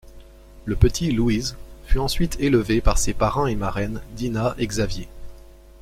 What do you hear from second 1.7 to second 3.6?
fut ensuite élevé par ses parrain et